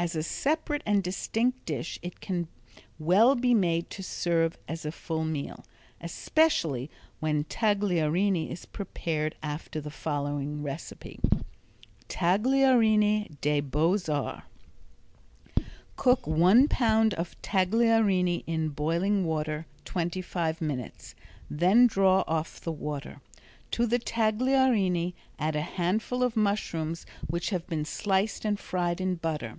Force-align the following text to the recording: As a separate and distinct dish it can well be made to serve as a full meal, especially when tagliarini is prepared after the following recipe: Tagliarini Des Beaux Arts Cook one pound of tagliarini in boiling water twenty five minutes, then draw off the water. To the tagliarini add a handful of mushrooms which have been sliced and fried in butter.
As 0.00 0.14
a 0.14 0.22
separate 0.22 0.82
and 0.86 1.02
distinct 1.02 1.66
dish 1.66 1.98
it 2.02 2.20
can 2.20 2.46
well 3.00 3.34
be 3.34 3.52
made 3.52 3.90
to 3.90 4.02
serve 4.04 4.56
as 4.68 4.84
a 4.86 4.92
full 4.92 5.24
meal, 5.24 5.64
especially 6.00 6.88
when 7.18 7.42
tagliarini 7.42 8.48
is 8.48 8.64
prepared 8.64 9.34
after 9.42 9.80
the 9.80 9.90
following 9.90 10.62
recipe: 10.62 11.18
Tagliarini 12.08 13.40
Des 13.40 13.60
Beaux 13.60 13.98
Arts 14.08 14.44
Cook 15.96 16.28
one 16.28 16.68
pound 16.68 17.12
of 17.14 17.34
tagliarini 17.42 18.44
in 18.46 18.68
boiling 18.68 19.24
water 19.24 19.66
twenty 19.84 20.22
five 20.22 20.60
minutes, 20.60 21.16
then 21.50 21.88
draw 21.88 22.22
off 22.28 22.60
the 22.60 22.70
water. 22.70 23.20
To 23.72 23.84
the 23.84 23.98
tagliarini 23.98 25.14
add 25.40 25.56
a 25.56 25.60
handful 25.62 26.22
of 26.22 26.36
mushrooms 26.36 27.04
which 27.26 27.50
have 27.50 27.66
been 27.66 27.84
sliced 27.84 28.44
and 28.44 28.60
fried 28.60 29.00
in 29.00 29.16
butter. 29.16 29.58